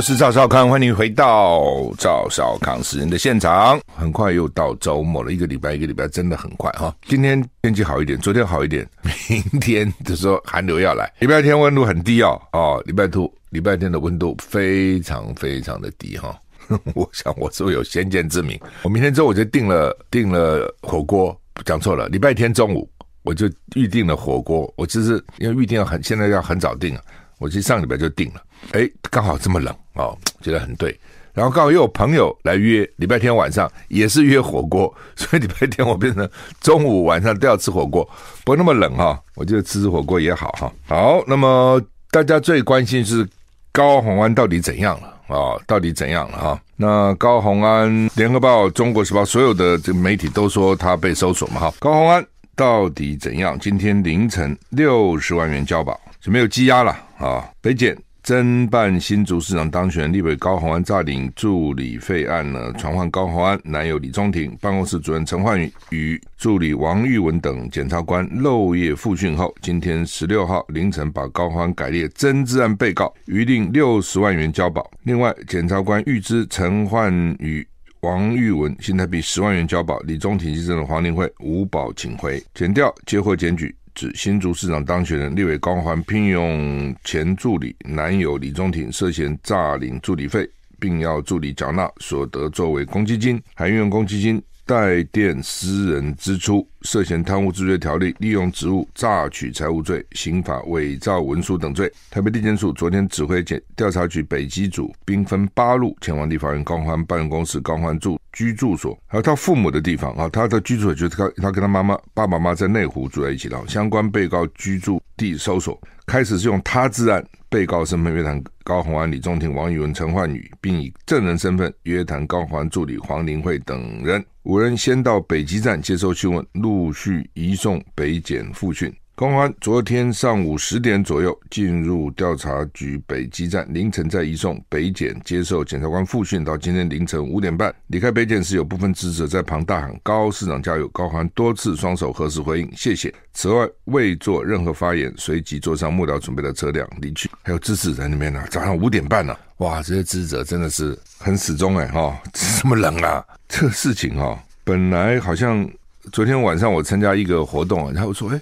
[0.00, 1.62] 我是赵少康，欢迎回到
[1.98, 3.78] 赵少康时人的现场。
[3.94, 6.96] 很快又到周末了，一个礼拜一个礼拜真的很快哈。
[7.02, 8.88] 今天天气好一点，昨天好一点，
[9.28, 11.12] 明天就说寒流要来。
[11.18, 16.34] 礼拜天温度很低哦，哦，礼拜天礼拜天的温度非常非常的低哈。
[16.94, 18.58] 我想我是不是有先见之明？
[18.82, 24.72] 我明天中午就订了订了火锅，讲错了，礼拜天中午我就预定了火锅。
[24.78, 27.02] 我其实因为预定要很现在要很早订啊，
[27.40, 28.42] 我其实上礼拜就订了。
[28.70, 30.96] 哎，刚好这么冷哦，觉得很对。
[31.32, 36.28] 然后刚好又有朋友来约，礼拜天晚上也是约火锅，所以礼拜天我变成
[36.60, 38.06] 中午晚上都要吃火锅，
[38.44, 39.18] 不那么冷哈、哦。
[39.36, 40.70] 我觉得吃吃火锅也好哈。
[40.86, 43.26] 好，那么大家最关心是
[43.72, 45.62] 高虹安到底怎样了啊、哦？
[45.66, 46.60] 到底怎样了哈？
[46.76, 51.72] 那高虹安，联合报、中国时报所有的这个媒体都说他被搜索嘛哈。
[51.78, 52.26] 高虹安
[52.56, 53.56] 到底怎样？
[53.58, 57.48] 今天凌晨六十万元交保就没有羁押了啊？
[57.60, 57.96] 北检。
[58.22, 74.88] 侦办新竹市长当选立委高虹安诈领助理费案呢，传唤高虹安男友李宗廷、办公室主任陈焕宇与助理王玉文等检察官漏夜复讯后，今天十六号凌晨把高虹安改列侦治案被告，余定六十万元交保。
[75.04, 77.66] 另外，检察官预知陈焕宇、
[78.02, 82.40] 王玉文新台币十万元交保，李宗廷先生的黄林慧无保请回。
[82.52, 83.74] 检调接获检举。
[83.94, 90.48] 指新竹市长当选人立委高环聘用前助理男友李宗廷涉嫌诈领助理费，
[90.78, 101.92] 并要助理缴纳所得作为公积金，还运用公积金代垫私人支出，涉嫌贪污治罪条例利用职务诈取财物罪、刑法伪造文书等罪。
[102.08, 110.28] 台北地检署昨天指挥检调查局北基组兵分八路前往地法院高欢办公室、高欢住居住所，还有他父母的地方啊。
[110.32, 113.60] 他的居住所就是他他跟他妈妈爸爸妈妈在内湖住在一起的。
[113.66, 115.76] 相关被告居住地搜索，
[116.06, 117.26] 开始是用他自案。
[117.50, 124.24] 被告身份约谈高虹安、李宗廷、王宇文、陈焕宇，并以证人身份约谈高虹安助理黄林慧等人。
[124.44, 128.90] 五人先到北极站接受讯问，陆续移送北检复讯。
[129.20, 143.14] 高虹安昨天上午十点左右进入调查局北基站，凌晨再移送北检接受检察官复讯，到今天凌晨五点半离开北检时，有部分支持在旁大喊“高市长加油”，高虹安多次双手合十回应“谢谢”。
[143.34, 147.28] 此外未做任何发言，随即坐上幕僚准备的车辆离去。
[147.42, 155.70] 还有支持在那边呢，早上五点半呢、啊，哇，这些支持真的是很始终哎哈，这么冷啊，这事情哈、本来好像。
[156.12, 158.40] 昨天晚上我参加一个活动，然后说：“哎，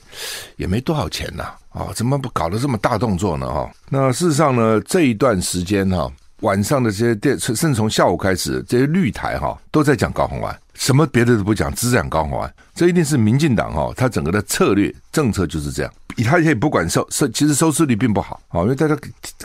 [0.56, 3.52] 也没多少钱呐，啊，怎么不搞得这么大动作呢？
[3.52, 6.10] 哈，那事实上呢，这一段时间哈，
[6.40, 12.54] 晚上的这些电，甚至从下午开始，这些绿台哈都在讲高虹安，什么别的都不讲，只讲高虹安。
[12.74, 15.92] 这一定是民进党哈，他整个的策略政策就是这样，
[16.24, 18.96] 他也不管收收，其实收视率并不好啊，因为大家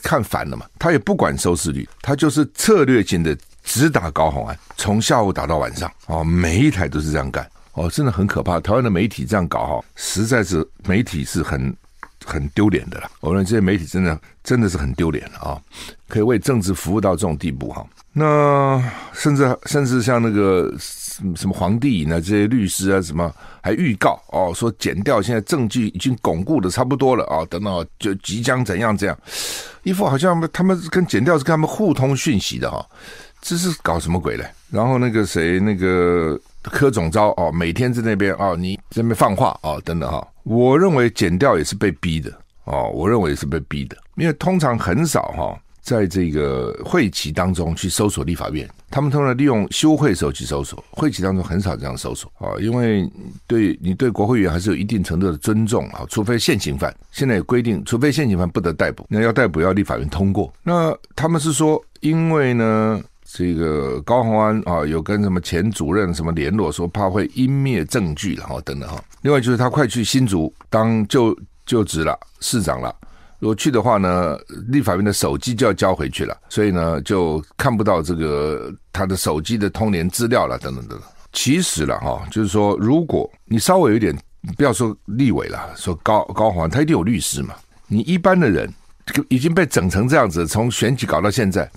[0.03, 7.43] 看烦了嘛，他也不管收视率，他就是策略性的只打高虹安，从下午打到晚上啊，每一台都是这样干。”
[7.73, 8.59] 哦，真的很可怕！
[8.59, 11.75] 台湾的媒体这样搞哈，实在是媒体是很
[12.23, 13.09] 很丢脸的啦。
[13.19, 15.59] 我认为这些媒体真的真的是很丢脸了啊！
[16.07, 17.83] 可以为政治服务到这种地步哈。
[18.15, 18.79] 那
[19.13, 20.71] 甚至甚至像那个
[21.35, 29.17] 什么黄帝呢，这些律师啊，什么还预告哦，说减掉现在证据已经巩固的差不多了啊，等等就即将怎样这样，
[29.81, 32.85] 一副好像他们跟减掉是跟他们互通讯息的哈，
[33.41, 34.47] 这是搞什么鬼嘞？
[34.69, 36.39] 然后那个谁那个。
[36.63, 40.25] 柯总召哦，每天在那边哦，你在那边放话哦，等等哈。
[40.43, 42.31] 我认为减掉也是被逼的
[42.65, 53.09] 哦，我认为也是被逼的，因为通常很少哈，在这个会期当中去搜索立法院，他们通常利用休会时候去搜索，会期当中很少这样搜索啊，因为
[53.47, 63.01] 对你对国会议员还是有一定程度的尊重啊，除非现行犯，现在有规定，除非现行犯不得逮捕，那要逮捕要立法院通过，那他们是说，因为呢。
[63.35, 69.03] 这个高宏安啊，有跟什么前主任什么联络，说怕会湮灭证据，然后等等哈。
[69.23, 71.35] 另外就是他快去新竹当就
[71.65, 72.95] 就职了，市长了。
[73.39, 74.37] 如果去的话呢，
[74.67, 81.07] 立法院的手机就要交回去了，所以呢就看不到这个他的手机的通联资料了，等等等等。
[81.31, 84.15] 其实了哈，就是说，如果你稍微有点，
[84.55, 87.55] 不要说立委了，说高高宏安，他一定有律师嘛。
[87.87, 88.71] 你一般的人。
[89.05, 91.69] 这个已经被整成这样子，从选举搞到现在，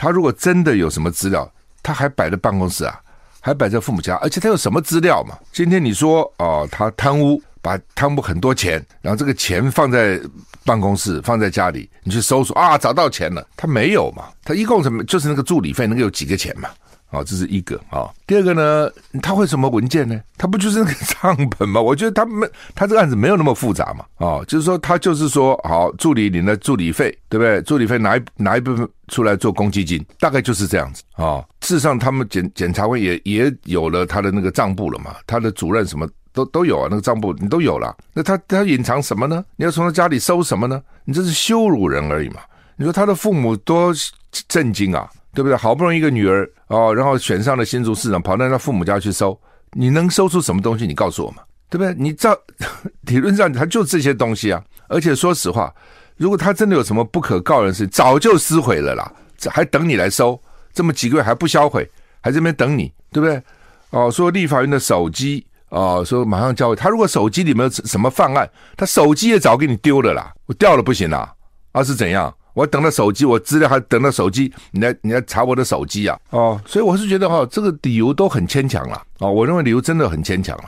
[0.00, 1.46] 他如果真的有什么资料，
[1.82, 2.98] 他还摆在办公室啊，
[3.38, 5.38] 还摆在父母家，而且他有什么资料嘛？
[5.52, 10.18] 今天你说哦，他贪污，把贪污很多钱，然后这个钱放在
[10.64, 14.24] 办公室，放在家里，你去搜索啊，找到钱了，他没有嘛？
[14.42, 15.04] 他一共什么？
[15.04, 16.70] 就是那个助理费，能有几个钱嘛？
[17.10, 18.08] 好，这是一个啊。
[18.24, 18.88] 第二个呢，
[19.20, 20.20] 他会什么文件呢？
[20.38, 21.80] 他不就是那个 账本吗？
[21.80, 24.04] 我觉得他没，他这个案子没有那么复杂嘛。
[24.24, 27.60] 啊，就是说他就是说，好，助理领了助理费，对不对？
[27.62, 31.44] 助理费拿一拿一部分出来做公积金，大概就是这样子啊。
[31.62, 37.92] 事实上，他们检检察官也也有了他的那个账簿了嘛，他的主任什么都都有啊，那个账簿你都有了。
[38.14, 39.44] 那他他隐藏什么呢？
[39.56, 40.80] 你要从他家里搜什么呢？
[41.04, 42.40] 你这是羞辱人而已嘛。
[42.76, 43.92] 你说他的父母多
[44.46, 45.10] 震惊啊！
[45.34, 45.56] 对不对？
[45.56, 49.36] 好不容易一个女儿哦，然后选上了新竹市长，跑到他父母家去搜，
[49.72, 50.86] 你能搜出什么东西？
[50.86, 51.92] 你告诉我嘛，对不对？
[51.98, 52.32] 你照
[53.02, 54.62] 理论上他就这些东西啊。
[54.88, 55.74] 而且说实话，
[56.16, 59.12] 如果他真的有什么不可告人的事，早就撕毁了啦，
[59.50, 60.40] 还等你来收？
[60.72, 61.90] 这么几个月还不销毁，
[62.20, 63.42] 还在这边等你，对不对？
[63.90, 66.76] 哦，说立法院的手机哦，说马上交回。
[66.76, 71.34] 他如果手机里面有什么犯案，他手机也早给你丢了啦，我掉了不行啦，
[71.72, 72.32] 啊是怎样？
[72.52, 76.18] 我等到手机，我资料还等到手机，你来你来查我的手机啊？
[76.30, 79.30] 哦，所以我是觉得哈、哦，这个理由都很牵强了哦。
[79.30, 80.64] 我认为理由真的很牵强了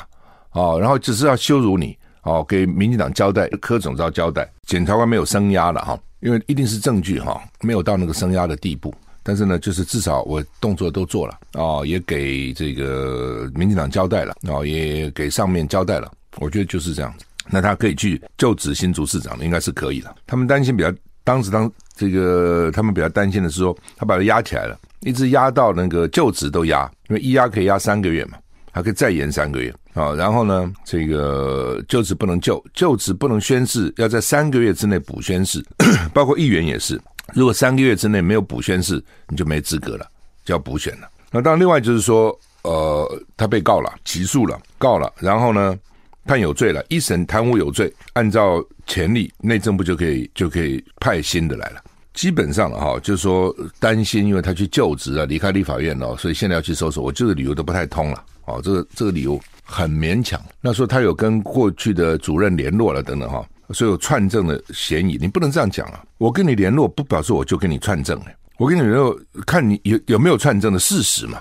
[0.53, 0.79] 哦。
[0.81, 8.95] 然后只是要羞辱你哦，给民进党交代，柯总召交代，检察官没有声压了哈，因为一定是证据哈，没有到那个声压的地步。
[9.25, 16.11] 但是呢，就是至少我动作都做了哦，也给这个民进党交代了哦，也给上面交代了。
[16.39, 20.15] 我觉得就是这样子，那他可以去就职新竹市长，应该是可以的。
[20.27, 20.93] 他们担心比较。
[21.25, 28.39] 当时当这个他们比较担心的是说，他把他压起来了，一直压到那个就职都压，因为一压可以压三个月嘛，
[28.71, 30.13] 还可以再延三个月啊。
[30.15, 35.65] 然后呢，这个就职不能就，就职不能宣誓，要在三个月之内补宣誓，
[36.13, 37.01] 包括议员也是，
[37.35, 40.07] 如果三个月之内没有补宣誓，你就没资格了，
[40.45, 41.09] 就要补选了。
[41.31, 45.79] 那当然，另外就是说，呃，他被告了，起诉了，告了，然后呢，
[46.25, 51.83] 判有罪了，一审贪污有罪，按照潜力，内政部就可以就可以派新的来了。
[52.15, 57.03] 基本上了哈，就是说担心，因为他去就职了，离开立法院了，所以现在要去搜索。
[57.03, 60.41] 我这个理由都不太通了，哦，这个这个理由很勉强。
[60.61, 65.17] 那说他有跟过去的主任联络了等等哈，所以有串证的嫌疑。
[65.19, 66.05] 你不能这样讲啊！
[66.19, 68.21] 我跟你联络不表示我就跟你串证，
[68.59, 71.39] 我跟你联络看你有有没有串证的事实嘛。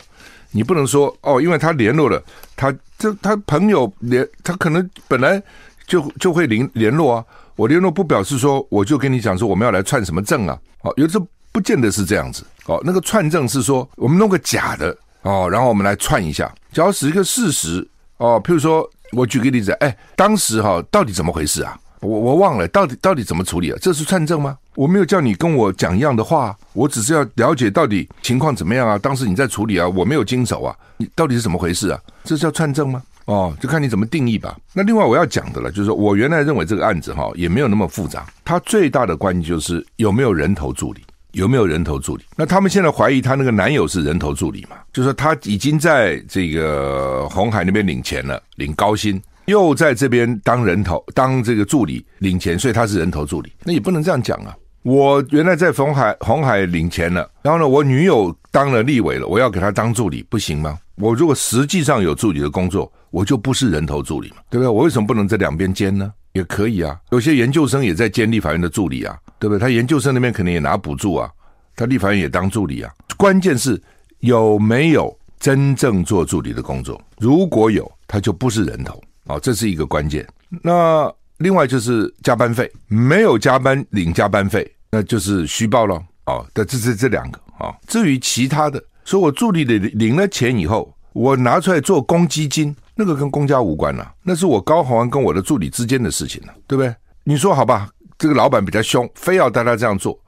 [0.51, 2.21] 你不能说哦，因为他联络了，
[2.55, 5.41] 他这他朋友联，他可能本来
[5.87, 7.25] 就就会联联络啊。
[7.55, 10.57] 我联络不表示说，我就跟你讲说我们要来串什么证啊？
[10.81, 12.43] 哦，有的时候不见得是这样子。
[12.65, 17.87] 哦，那个串证是说我们弄个假的哦，然后我们来串一下，只要是一个事实
[18.17, 18.41] 哦。
[18.43, 21.77] 譬如说，我举个例子，哎，当时哈到底怎么回事啊？
[22.01, 23.77] 我我忘了，到底到底怎么处理啊？
[23.81, 24.57] 这是串证吗？
[24.75, 28.97] 我没有叫你跟我讲一样的话，我只是要了解到底情况怎么样啊？
[28.97, 31.99] 当时你在处理啊，我没有经手啊，你到底是怎么回事啊？
[32.23, 33.01] 这是叫串证吗？
[33.25, 34.57] 哦，就看你怎么定义吧。
[34.73, 41.01] 那另外我要讲的了，就是说我原来认为这个案子哈也没有那么复杂，它最大的关键就是有没有人头助理，
[41.33, 42.23] 有没有人头助理。
[42.35, 44.77] 那他们现在怀疑他那个男友是人头助理嘛？
[44.91, 49.21] 就是说他已经在这个红海那边领钱了，领高薪。
[49.51, 53.51] 又在这边当人头，当这个助理领钱，所以他是人头助理。
[53.63, 54.55] 那也不能这样讲啊！
[54.83, 60.79] 我原来在鸿海红海领钱了，然后呢，我女友当了立委了，我要给她当助理，不行吗？
[60.95, 64.67] 我如果实际上有助理的工作，我就不是人头助理嘛，对不对？
[64.67, 66.11] 我为什么不能在两边兼呢？
[66.33, 66.97] 也可以啊。
[67.11, 69.59] 有些研究生也在兼立法院的助理啊，对不对？
[69.59, 71.29] 他研究生那边肯定也拿补助啊，
[71.75, 72.91] 他立法院也当助理啊。
[73.17, 73.79] 关键是
[74.21, 78.99] 有没有真正做助理的工作，如果有，他就不是人头。
[79.25, 80.27] 哦，这是一个关键。
[80.63, 86.01] 那另外就是加班费，没有加班领加班费，那就是虚报了。
[86.25, 87.75] 哦，这这是这两个啊、哦。
[87.87, 96.93] 至于其他的，说我助理的领了钱以后，我拿出来做公积金，那个跟公家无关了、那是我高虹安跟我的助理之间的事情了、对不对？
[97.23, 100.19] 你说好吧，这个老板比较凶，非要带他这样做，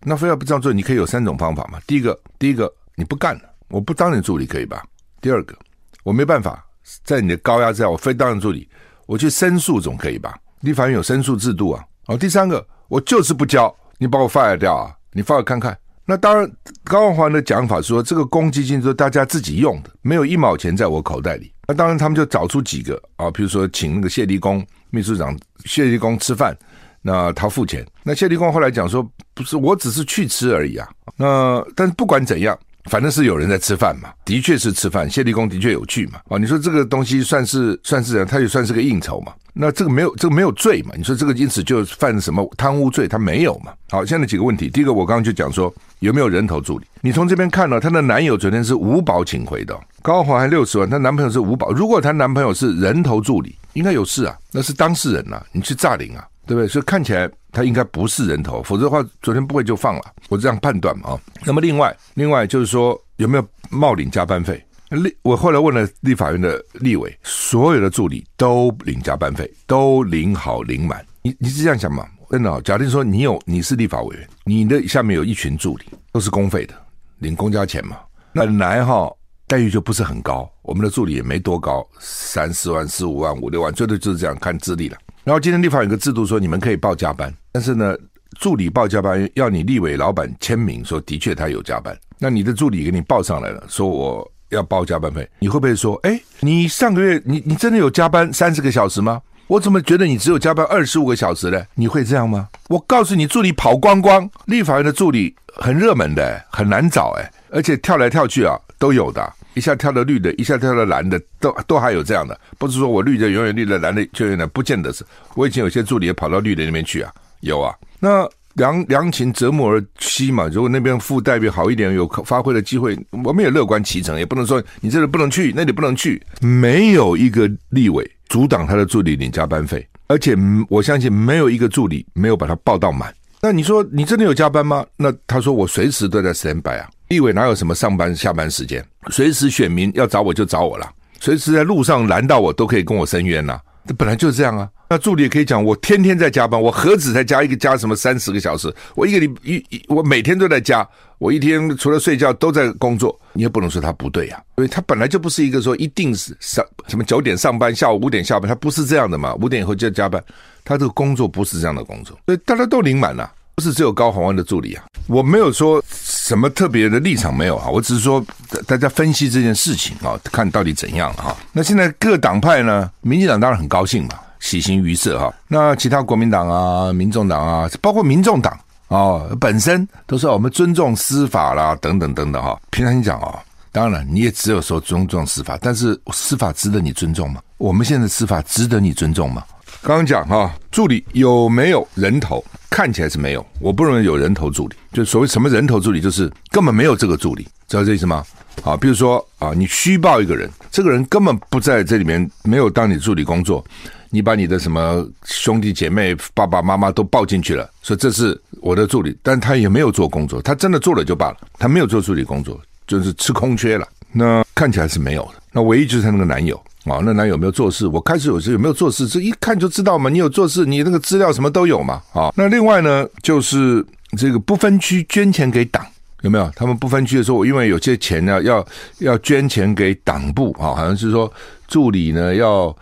[0.00, 1.78] 那非要不这样做，你可以有三种方法嘛。
[1.86, 4.84] 第一个，第一个你不干了，我不当你助理可以吧？
[5.20, 5.56] 第二个，
[6.02, 6.65] 我没办法。
[7.04, 8.68] 在你的高压之下，我非当任助理，
[9.06, 10.34] 我去申诉总可以吧？
[10.60, 11.84] 立法院有申诉制度啊。
[12.06, 14.94] 哦，第三个，我就是不交，你把我 fire 掉啊？
[15.12, 15.76] 你 fire 看看。
[16.04, 16.48] 那当然，
[16.84, 21.52] 高虹安的讲法说，这个公积金是大家自己用的，没有一毛钱在我口袋里。
[21.66, 26.56] 那当然，他们就找出几个啊，比如说请那个谢立功秘书长谢立功吃饭，
[27.02, 27.84] 那他付钱。
[28.04, 29.02] 那谢立功后来讲说，
[29.34, 30.88] 不是，我只是去吃而已啊。
[31.16, 35.08] 那但是不管怎样，反正是有人在吃饭嘛，的确是吃饭。
[35.08, 39.32] 谢立功的确有去嘛，哦，你说这个东西算是算是，他也算是个应酬嘛。
[39.58, 40.92] 那这个没有这个没有罪嘛？
[40.96, 43.08] 你说这个因此就犯什么贪污罪？
[43.08, 43.72] 他没有嘛？
[43.88, 46.84] 好，现在几个问题，第一个我刚刚就讲说有没有人头助理？
[47.00, 51.72] 你从这边看到她的男友昨天是五保请回的，高华还六十万，她男朋友是五保。
[51.72, 56.68] 如果她男朋友是人头助理，应该有事啊，那是当事人呐、啊，你去诈领啊，对不对？
[56.68, 57.26] 所以看起来
[57.56, 61.20] 他应该不是人头，否则的话昨天不会就放了，我这样判断嘛啊。
[61.46, 64.62] 那么另外另外就是说有没有冒领加班费？
[64.90, 71.02] 立我后来问了立法院的立委，所有的助理都领加班费，都领好领满。
[71.22, 72.06] 你你是这样想吗？
[72.28, 76.74] 真的，假定说你有你是立法委员，你的下面有一群助理，都是公费的，
[77.20, 77.96] 领公家钱嘛。
[78.34, 79.10] 本来哈
[79.46, 84.98] 待遇就不是很高，我们的助理也没多高，三四万、四五万、五六万，最多就是这样看资历了。
[85.24, 87.96] 然后今天立法有个制度说，你们可以报加班，但是呢，
[88.38, 94.30] 助理报加班要你立委老板签名说的确他有加班，那你的助理给你报上来了，说我。
[94.50, 99.20] 要报加班费，你会不会说，哎，你上个月你你真的有加班三十个小时吗？
[99.48, 101.60] 我怎么觉得你只有加班二十五个小时呢？
[101.74, 102.48] 你会这样吗？
[102.68, 115.04] 我告诉你，助理跑光光，立法院的助理很热门的，很难找哎，而且跳来跳去啊都有的，一下跳到绿的，一下跳到蓝的，都都还有这样的，不是说我绿的永远绿的，蓝的就永远不见得是。
[115.34, 117.12] 我以前有些助理也跑到绿的那边去啊，
[117.46, 118.28] 有啊，那。
[118.56, 126.22] 良良禽择木而栖嘛，如果那边副代表好一点，有发挥的机会，我们也乐观其成，也不能说你这里不能去，那里不能去。
[126.40, 130.34] 没有一个立委阻挡他的助理领加班费，而且
[130.70, 133.14] 我相信没有一个助理没有把他报到满。
[133.42, 134.86] 那你说你真的有加班吗？
[134.96, 136.88] 那他说我随时都在 stand by 啊。
[137.08, 138.82] 立委哪有什么上班下班时间？
[139.10, 143.60] 随时选民要找我就找我了，随时在路上拦到我都可以跟我申冤呐。
[143.86, 144.68] 这本来就是这样啊。
[144.88, 148.72] 那助理也可以讲，我天天在加班，我何止才加一个加什么三十个小时？
[148.94, 150.88] 我一个礼一一我每天都在加，
[151.18, 153.18] 我一天除了睡觉都在工作。
[153.32, 159.34] 你也不能说他不对呀、啊，因为他本来就不是一个说一定是上什么九点上班，下午五点下班，他不是这样的嘛。
[159.34, 160.22] 五点以后就要加班，
[160.64, 164.84] 他这个工作不是这样的工作，所以大家都领满了，不是只有高宏安的助理啊。
[165.06, 168.24] 我没有说什么特别的立场没有啊，我只是说
[168.66, 171.34] 大家分析这件事情啊，看到底怎样哈。
[171.52, 174.14] 那现在各党派呢，民进党当然很高兴嘛。
[174.38, 178.56] 喜形于色哈，那其他国民党啊、民众党啊，包括民众党
[178.88, 182.56] 啊，本身都说我们尊重司法啦，等等等等哈。
[182.70, 183.40] 平常你讲啊，
[183.72, 187.40] 当然了你也只有说尊重司法，但是司法值得你尊重吗？
[187.56, 189.42] 我们现在司法值得你尊重吗？
[189.82, 192.44] 刚刚讲哈，助理有没有人头？
[192.68, 194.76] 看起来是没有，我不认为有人头助理。
[194.92, 198.24] 就所谓什么人头助理，就是根本没有这个助理，知道这意思吗？
[198.64, 203.64] 啊，比如说啊，你虚报一个人，这个人根本不在这里面，没有当你助理工作。
[204.10, 213.86] 你把你的什么兄弟姐妹、爸爸妈妈都报进去了，说这是我的助理，但他也没有做工作，他真的做了就罢了，他没有做助理工作，就是吃空缺了。
[214.12, 217.86] 那看起来是没有的，那唯一就是他那个男友啊，那男有没有做事？
[217.86, 222.32] 我开始有时有没有做事，这一看就知道嘛，你有做事，你那个资料什么都有嘛啊。
[222.36, 223.84] 那另外呢，就是
[224.16, 225.84] 这个不分区捐钱给党
[226.22, 226.50] 有没有？
[226.56, 228.66] 他们不分区的时候，因为有些钱呢要
[229.00, 231.32] 要捐钱给党部啊，好像是说
[231.68, 232.74] 助理呢要。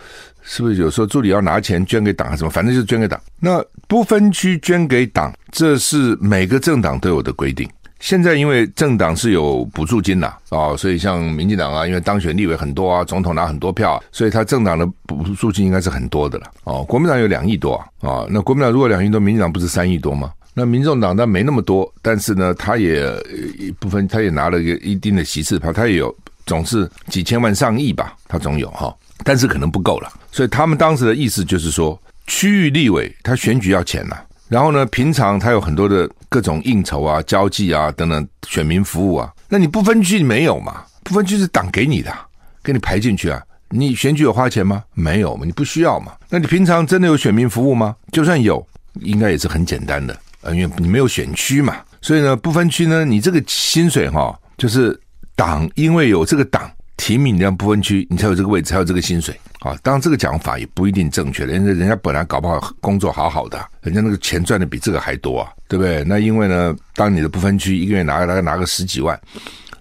[0.47, 2.51] 是不是有时候助理要拿钱捐给党还是什么？
[2.51, 3.19] 反正就是捐给党。
[3.41, 7.67] 那不分区捐给党，这是每个政党都有的规定。
[8.05, 16.45] 现在因为政党是有补助金呐，哦，所以像民进党啊，因为当选立委很多啊，总统拿很多票，所以他政党的补助金应该是很多的了。
[16.65, 20.31] 哦，国民党有两亿多啊，那国民党如果两亿多，民进党不是三亿多吗？
[20.53, 23.11] 那民众党那没那么多，但是呢，他也
[23.59, 28.95] 一部分他也拿了一个一定的席次，他他也有总是几千万上亿吧，他总有哈。
[29.25, 34.15] 但是可能不够了，所以他们当时的意思就是说，区域立委他选举要钱呐、
[34.55, 40.85] 然后呢，平常他有很多的各种应酬啊、交际啊等等，选民服务啊，那你不分区没有嘛？
[41.03, 42.17] 不分区是党给你的，
[42.63, 43.43] 给你排进去啊。
[43.71, 44.85] 你选举有花钱吗？
[44.93, 46.13] 没有嘛，你不需要嘛。
[46.29, 47.97] 那你平常真的有选民服务吗？
[48.13, 48.65] 就算有，
[49.01, 50.17] 应该也是很简单的，
[50.53, 51.79] 因为你没有选区嘛。
[52.01, 54.97] 所以呢，不分区呢，你这个薪水哈、就是
[55.35, 56.71] 党因为有这个党。
[57.05, 59.77] 提名你要不分区，你才有这个位置，才有这个薪水啊！
[59.83, 61.53] 当然，这个讲法也不一定正确的。
[61.53, 66.03] 人家人家本来搞不好工作好好的，人家那个钱赚的比这个还多啊，对不对？
[66.05, 69.21] 那因为呢，当你的不分区一个月拿个拿拿个十几万，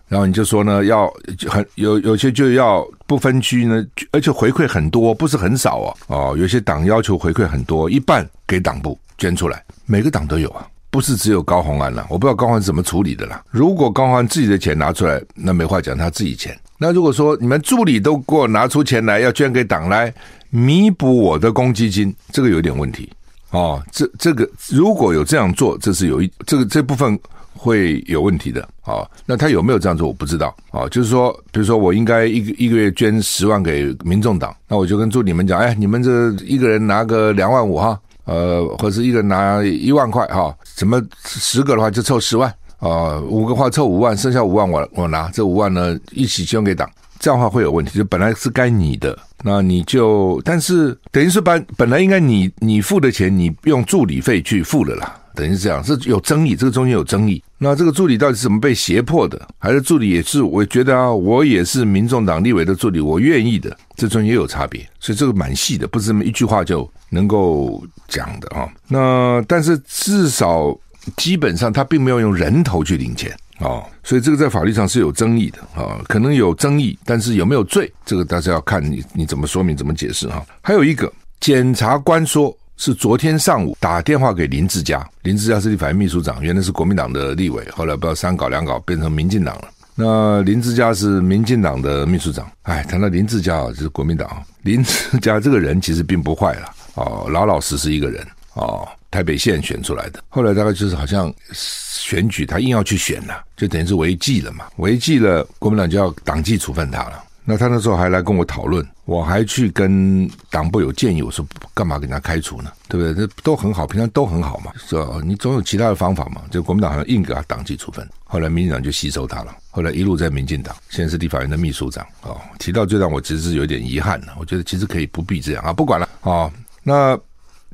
[0.09, 1.09] 然后你就说呢，要
[1.47, 5.95] 很有有些就要不分区呢，而且回馈很多，不是很少啊。
[6.07, 12.05] 哦，有些党要求回馈很多，一半给党部捐出来，每个党都有啊，不是只有高虹安了。
[12.07, 13.43] 我不知道高虹安怎么处理的啦。
[13.49, 16.55] 如果高虹安自己的钱拿出来，那没话讲，他自己钱。
[16.77, 20.13] 那如果说你们助理都给我拿出钱来要捐给党来
[20.51, 23.11] 弥补我的公积金，这个有点问题
[23.49, 27.19] 哦，这这个如果有这样做，这是有一这个这部分
[27.55, 29.11] 会有问题的啊、哦。
[29.25, 30.89] 那他有没有这样做，我不知道啊、哦。
[30.89, 46.89] 就是说，比如说我应该一个一个月捐十万给民众党，那我就跟助理们讲，哎，你们这一个人拿个两万五哈，呃，或者是一个人拿一万块哈，什么十个的话就凑十万啊，五个话凑五万，剩下五万我我拿，这五万呢一起捐给党。
[47.19, 57.43] 这样的话会有问题，就本来是该你的，那你就，但是等于是把本来应该你你付的钱，你用助理费去付了啦，等于是这样，是有争议，这个中间有争议。
[57.57, 59.47] 那这个助理到底是怎么被胁迫的？
[59.57, 60.41] 还是助理也是？
[60.41, 68.67] 我觉得啊，我也是民众党立委的助理，我愿意的，这中间也有差别，所以这个蛮细的，不是这么一句话就能够讲的啊。
[68.87, 70.77] 那但是至少
[71.17, 73.35] 基本上他并没有用人头去领钱。
[73.59, 80.43] 哦，所以这个在法律上是有争议的啊，可能有争议，但是有没有罪，这个大家要看你你怎么说明怎么解释哈。
[80.61, 81.09] 还有一个，
[81.39, 89.69] 检察官说是昨天上午打电话给林志嘉，林志嘉是立法院秘书长，原来是国民党的立委，后来不知道三搞两搞变成民进党了。
[89.95, 94.43] 那林志嘉是民进党的秘书长，哎，谈到林志嘉啊，就是国民党。
[94.63, 98.87] 林志嘉这个人其实并不坏了，哦，老老实实一个人，哦。
[99.11, 107.23] 台北县选出来的，后来大概就是好像选举他硬要去选了，就等于是违纪了嘛，违纪了，国民党就要党纪处分他了。
[107.45, 112.71] 那他那时候还来跟我讨论，我还去跟党部有建议，我说干嘛给他开除呢？
[112.87, 113.27] 对不对？
[113.27, 115.19] 这都很好，平常都很好嘛，是吧？
[115.23, 116.41] 你总有其他的方法嘛。
[116.49, 122.39] 就国民党好像硬给他党纪处分，后来民进党就吸收他了，后来一路在民进党，现在是立法院的秘书长哦。
[122.59, 126.51] 提到这段，我其实是有点遗憾的，我觉得其实可以不必这样啊，不管了哦。
[126.83, 127.19] 那。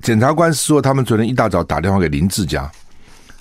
[0.02, 2.72] 检察官是说，他们昨天一大早打电话给林志嘉，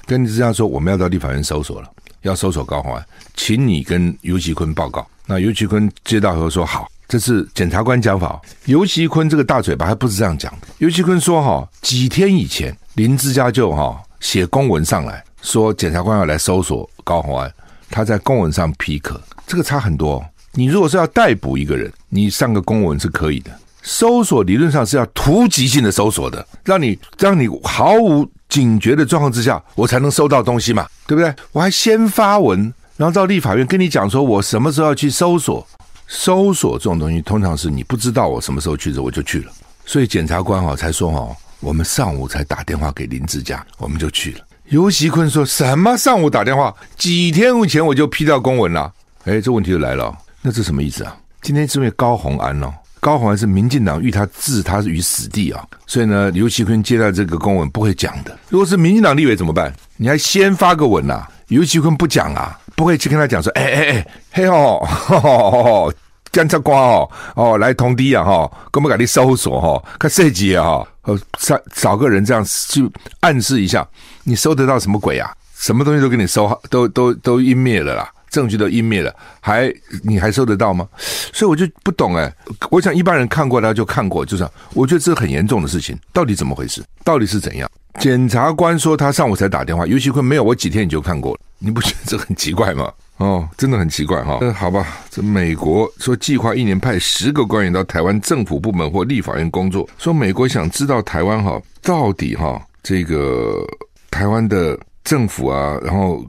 [0.07, 1.89] 跟林志嘉说，我们要到立法院搜索了，
[2.29, 3.05] 要搜索高虹安，
[3.35, 5.07] 请你跟尤其坤报告。
[5.27, 8.41] 那尤其坤接到以后说好，这是检察官讲法。
[8.67, 10.69] 尤其坤这个大嘴巴还不是这样讲的。
[10.79, 17.53] 尤其坤说哈，几天以前林志嘉就哈写公文上来说，检察官要来搜索高虹安，
[17.91, 20.25] 他在公文上批可，这个差很多。
[20.53, 23.51] 你如果是要逮捕一个人，你上个公文是可以的。
[23.89, 31.35] 搜索理论上是要突击性的搜索的，让你让你毫无警觉的状况之下，我才能收到东西嘛，对不对？
[31.53, 35.67] 我还先发文，然后到立法院跟你讲说，我什么时候要去搜索？
[36.07, 39.53] 搜索这种东西，通常是你不知道我什么时候去的，我就去了。
[39.87, 44.41] 所以检察官哦才说哦，我们上午才打电话给林志嘉，我们就去了。
[44.67, 45.97] 游锡堃说什么？
[45.97, 48.93] 上午打电话，几天以前我就批到公文了。
[49.25, 51.17] 哎，这问题就来了，那这什么意思啊？
[51.41, 52.71] 今天是因为高虹安哦。
[53.01, 58.37] 高虹安是民进党欲他置他于死地啊，所以呢，游锡堃接到这个公文不会讲的。
[58.49, 59.73] 如果是民进党立委怎么办？
[59.97, 61.31] 你还先发个文呐、啊？
[61.49, 65.93] 游锡堃不讲啊，不会去跟他讲说，哎哎哎，嘿吼，
[66.31, 72.89] 检察官哦哦来通知啊哈，我们给你搜索哈，看设计啊哈，找找个人这样去
[73.21, 73.87] 暗示一下，
[74.25, 75.33] 你搜得到什么鬼啊？
[75.57, 78.09] 什么东西都给你搜，都都都湮灭了啦。
[78.31, 80.89] 证据都湮灭了，还你还收得到吗？
[81.33, 82.33] 所以我就不懂哎。
[82.71, 86.83] 我想一般人看过，他就看过，就是我觉得这是很严重的事情，到底怎么回事？
[87.05, 87.71] 到底是怎样？
[87.99, 92.93] 检察官说他上午才打电话，游锡堃没有，我几天你就看过了，你不觉得这很奇怪吗？
[93.17, 94.39] 哦，真的很奇怪哈。
[94.41, 103.67] 那好吧，这美国说计划一年派十个官员到台湾政府部门或立法院工作，说美国想知道台湾哈到底哈这个
[104.11, 104.79] 台湾的。
[105.09, 106.23] 政府啊，然后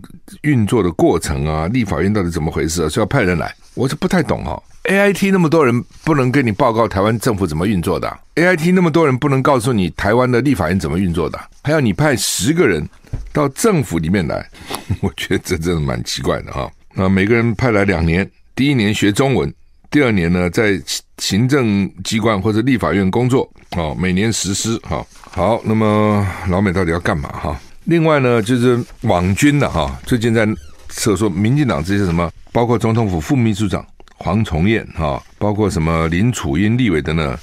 [0.44, 2.88] 运作的过程啊，立法院到底怎么回事啊？
[2.88, 3.54] 是要派人来？
[3.74, 4.63] 我是不太懂哈、哦。
[4.86, 12.88] AIT 那么多人不能跟你报告台湾政府怎么运作的，AIT 那么多人不能告诉你台湾的立法院怎么运作的，还要你派十个人
[13.34, 14.48] 到政府里面来？
[15.04, 16.72] 我觉得这真的蛮奇怪的哈。
[16.94, 19.54] 那每个人派来两年，第一年学中文，
[19.92, 20.82] 第二年呢在
[21.18, 25.06] 行政机关或者立法院工作，哦，每年实施哈。
[25.30, 27.60] 好，那么老美到底要干嘛哈？
[27.89, 30.47] 另外呢，就是网军的哈，最近在
[30.91, 33.84] 说说民进党这些什么，包括总统府副秘书长
[34.15, 37.36] 黄崇彦哈，包括什么林楚英立委等等，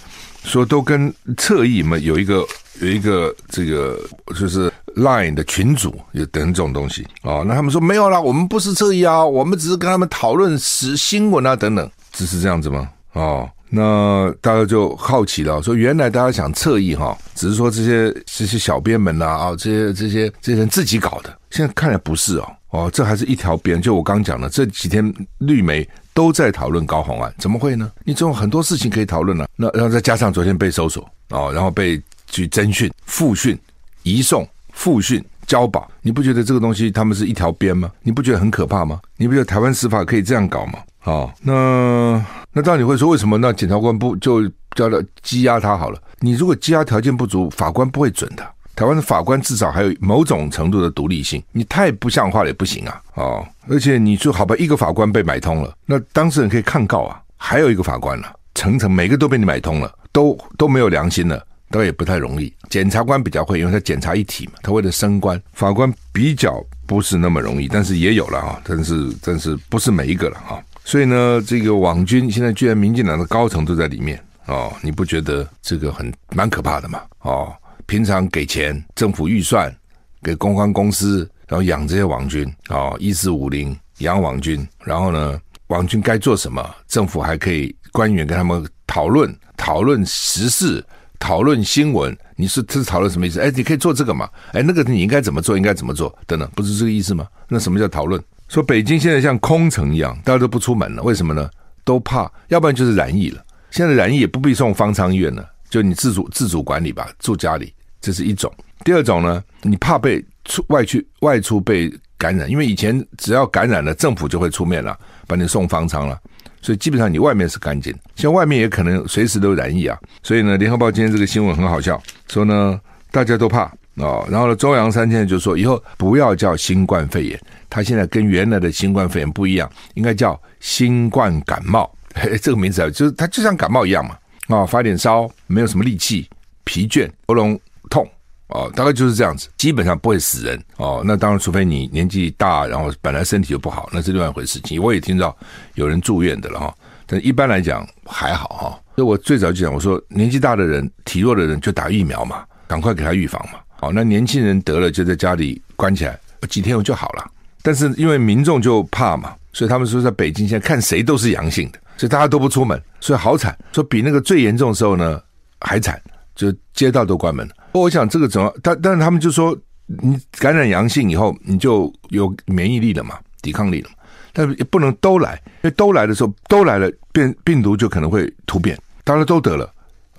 [0.44, 2.46] 说都跟侧翼嘛有一个
[2.80, 3.98] 有一个这个
[4.38, 12.88] 就是 Line 的群组有等这种东西啊，那他们说没有啦，我们不是侧翼啊，我们只是跟他们讨论时新闻啊等等，只是这样子吗？
[13.14, 13.50] 哦。
[13.77, 23.81] 那大家就好奇了，说原来大家想侧翼哈，只是说这些这些小编们呐啊，这些这些这些人自己搞的，现在看来不是哦哦，这还是一条边。
[23.81, 27.93] 就我刚讲的，这几天绿媒都在讨论高虹安，怎么会呢？
[28.05, 29.47] 你总有很多事情可以讨论呢。
[29.55, 33.59] 那然后再加上昨天被搜索哦，然后被去侦讯、复讯、
[34.03, 37.91] 移送、复讯、交保，你不觉得这个东西他们是一条边吗？
[38.03, 39.01] 你不觉得很可怕吗？
[39.17, 40.79] 你不觉得台湾司法可以这样搞吗？
[41.07, 42.27] 好，那。
[42.53, 44.42] 那当然你会说，为什么那检察官不就
[44.75, 46.03] 叫他羁押他好了？
[46.19, 48.45] 你如果羁押条件不足，法官不会准的。
[48.75, 53.01] 台湾的法官至少还有某种程度的独立性，你太不像话了也不行啊！
[53.14, 57.23] 哦，而且你说好吧，一个法官被买通了，那当事人可以抗告啊。
[57.37, 61.40] 还有一个法官呢、啊，层层每个都被你买通了，都都没有良心了，
[61.71, 62.53] 倒也不太容易。
[62.69, 70.59] 检察官比较会，因为他检察一体嘛，他为了升官，法官比较不是那么容易，但是也有了啊，但是但是不是每一个了啊。
[70.87, 77.03] 所以呢，这个网军现在居然民进党的高层都在里面哦，你不觉得这个很蛮可怕的吗？
[77.22, 77.53] 哦，
[77.87, 79.75] 平常给钱，政府预算
[80.22, 90.85] 给公关公司，然后养这些网军哦，一四五零养网军，然后呢，网军该做什么，政府还可以官员跟他们讨论讨论时事，
[91.18, 92.16] 讨论新闻。
[92.37, 93.40] 你是这是讨论什么意思？
[93.40, 94.31] 哎，你可以做这个嘛？
[94.53, 95.57] 哎，那个你应该怎么做？
[95.57, 96.16] 应该怎么做？
[96.29, 97.27] 等等，不是这个意思吗？
[97.49, 98.22] 那什么叫讨论？
[98.48, 101.50] 说北京现在像空城一样，大家都不出门了，为什么呢？
[101.85, 103.42] 都怕，要不然就是染疫了。
[103.70, 108.52] 现在染疫也不必送方舱医院了，就你自主自主管理吧，住家里，这是一种。
[108.85, 116.18] 第二种呢，你怕被出外去外出被感染，因为以前只要感染了，政府就会出面了，把你送方舱了，
[116.62, 119.98] 所以基本上你外面是干净，像外面也可能随时都染疫啊。
[120.22, 122.80] 所以呢，联合报今天这个新闻很好笑，说呢
[123.11, 123.72] 大家都怕。
[123.96, 131.90] 哦，然后呢，周扬山现在就说，以后不要叫新冠肺炎，他现在跟原来的新冠肺炎不一样，应该叫新冠感冒。
[132.14, 134.16] 嘿， 这个名字啊，就是他就像感冒一样嘛，
[134.48, 136.29] 啊、发点烧，没有什么力气，
[136.64, 137.59] 疲倦，喉咙
[137.90, 138.09] 痛，
[138.48, 140.62] 哦，大概就是这样子，基本上不会死人。
[140.76, 144.83] 哦，那当然，除非你年纪大，然后本来身体就不好，那是另外一回事情。
[144.83, 145.37] 我也听到
[145.74, 146.74] 有人住院的了哈，
[147.07, 148.81] 但一般来讲还好哈。
[148.94, 153.59] 所以我最早就讲，我说年纪大的人、体弱的人就打疫苗嘛，赶快给他预防嘛。
[153.79, 157.31] 好，那年轻人得了就在家里关起来，几天后就好了。
[157.66, 163.59] 但是因为民众就怕嘛，所以他们说在北京现在看谁都是阳性的，所以大家都不出门，所以好惨。
[163.72, 165.20] 说比那个最严重的时候呢
[165.59, 166.00] 还惨，
[166.37, 167.55] 就街道都关门了。
[167.72, 168.55] 我想这个怎么？
[168.62, 173.96] 但但是他们就说，你感染阳性以后你就有免疫力了嘛，抵抗力了嘛。
[174.33, 178.79] 但是也不能都来，因为都来的时候都来了，变病毒就可能会突变。
[179.02, 179.68] 大家都得了，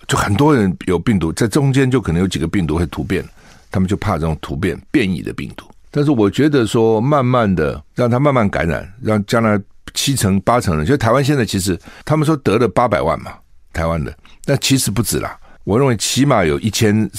[0.05, 3.23] 就很多人有病毒，在中间就可能有几个病毒会突变。
[3.71, 9.59] 他们就怕这种突变变异的病毒，但是我觉得说，慢慢的让他慢慢感染，让将来
[9.93, 13.31] 七成八成人，就台湾现在其实他们说得了八百万嘛，
[13.73, 15.37] 台湾的，但其实不止啦。
[15.63, 17.09] 我认为起码有一千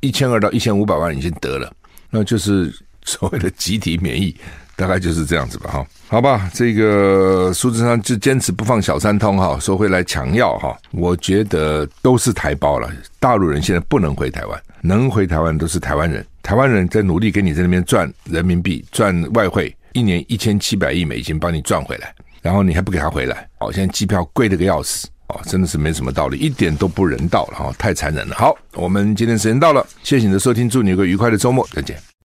[0.00, 1.72] 一千二到一千五百万已经得了，
[2.10, 4.36] 那就是所谓的集体免疫，
[4.76, 5.86] 大概就是这样子吧，哈。
[6.08, 10.76] 好吧，这个苏贞昌就坚持不放小三通哈，说会来抢药哈。
[10.90, 16.26] 我觉得都是台胞了，大陆人现在不能回台湾，能回台湾都是台湾人。
[16.42, 28.34] 台湾人在努力给你在那边赚人民币、赚外汇，一年一千七百亿美金帮你赚回来，然后你还不给他回来，哦，现在机票贵的个要死，哦，真的是没什么道理，一点都不人道了哈，太残忍了。
[28.34, 32.11] 好，我们今天时间到了，谢谢你的收听，祝你有个愉快的周末，再见。